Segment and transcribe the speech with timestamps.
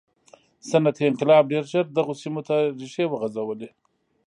[0.69, 3.69] صنعتي انقلاب ډېر ژر دغو سیمو ته ریښې وغځولې.